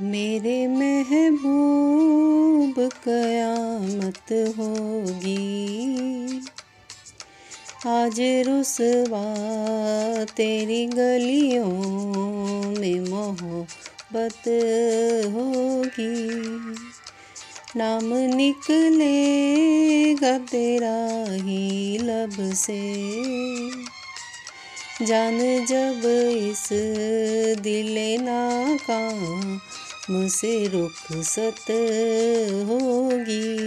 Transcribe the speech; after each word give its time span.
मेरे 0.00 0.66
महबूब 0.66 2.88
कयामत 3.04 4.54
होगी। 4.58 6.40
आज 7.86 8.20
रुसवा 8.20 9.34
तेरी 10.24 10.86
गलियों 10.86 12.80
में 12.80 13.00
मोहब्बत 13.00 14.42
होगी। 15.34 16.30
नाम 17.76 18.36
निकलेगा 18.36 20.38
तेरा 20.38 21.24
ही 21.28 21.98
लब 21.98 22.54
से। 22.54 23.08
जान 25.06 25.66
जब 25.66 26.02
इस 26.36 26.68
दिले 27.60 28.18
नाकाम 28.18 29.60
मुझसे 30.10 30.68
रुखसत 30.68 31.70
होगी। 32.68 33.58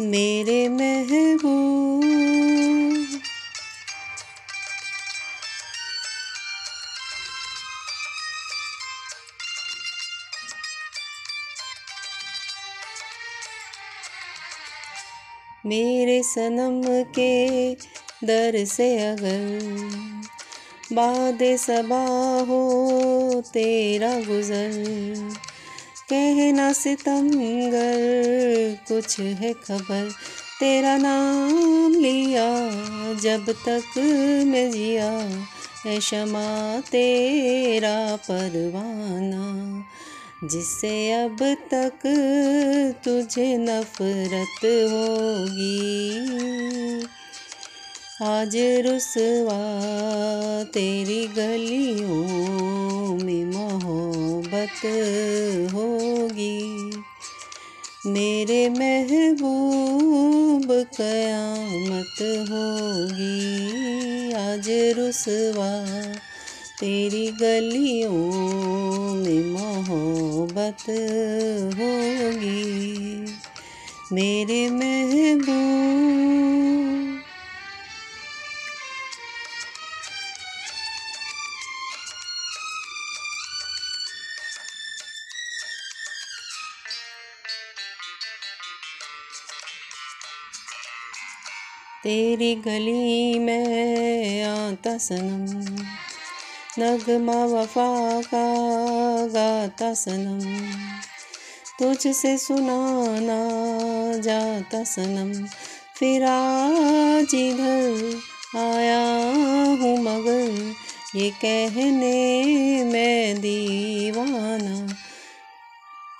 मेरे 0.00 0.68
महबूब। 0.68 2.06
मेरे 15.66 16.22
सनम 16.22 16.82
के 16.86 17.74
दर 18.24 18.64
से 18.64 18.98
अगर 18.98 19.60
बाद 20.92 21.38
सबा 21.42 22.06
हो 22.48 23.42
तेरा 23.46 24.14
गुजर। 24.14 24.72
कहना 26.10 26.72
सितमगर 26.72 27.96
कुछ 28.88 29.20
है 29.20 29.52
खबर। 29.52 30.10
तेरा 30.60 30.96
नाम 30.96 31.92
लिया, 31.92 32.70
जब 33.14 33.52
तक 33.68 33.98
मैं 34.46 34.70
जिया। 34.70 35.42
है 35.86 35.98
क्षमा 35.98 36.80
तेरा 36.80 38.16
परवाना, 38.16 39.82
जिससे 40.44 41.12
अब 41.12 41.36
तक 41.74 41.98
तुझे 43.04 43.56
नफरत 43.56 44.64
होगी। 44.64 46.35
आज 48.22 48.56
रुसवा 48.56 49.84
तेरी 50.64 51.26
गलियों 51.26 53.24
में 53.24 53.44
मोहब्बत 53.44 54.80
होगी। 55.74 56.92
मेरे 58.06 58.68
महबूब 58.68 60.86
कयामत 60.98 62.46
होगी। 62.50 64.32
आज 64.32 64.70
रुसवा 64.70 66.04
तेरी 66.80 67.28
गलियों 67.28 69.14
में 69.14 69.44
मोहब्बत 69.44 70.84
होगी। 71.76 73.26
मेरे 74.12 74.70
महबूब 74.70 75.85
तेरी 92.06 92.54
गली 92.54 93.38
में 93.38 94.42
आता 94.42 94.98
सनम। 94.98 95.84
नगमा 96.82 97.44
वफा 97.44 98.22
का 98.22 98.56
गाता 99.26 99.94
सनम। 99.94 100.40
तुझसे 101.78 102.38
सुनाना 102.38 103.40
जाता 104.18 104.84
सनम। 104.84 105.46
फिर 105.98 106.24
आज 106.24 107.34
इधर 107.34 108.18
आया 108.56 109.06
हूँ 109.82 109.98
मगर 109.98 110.72
ये 111.18 111.30
कहने 111.30 112.84
मैं 112.84 113.38
दीवाना। 113.38 114.94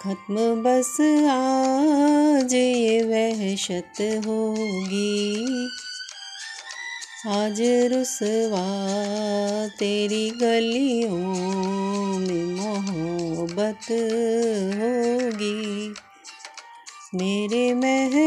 खत्म, 0.06 0.34
बस 0.36 0.96
आज 1.30 2.54
ये 2.54 3.02
वहशत 3.02 4.22
होगी। 4.26 5.46
आज 7.28 7.60
रुसवा 7.62 8.66
तेरी 9.68 10.30
गलियों 10.30 11.18
में 12.18 12.44
मोहब्बत 12.44 13.84
होगी। 14.78 15.88
मेरे 17.14 17.74
महबूब 17.74 18.25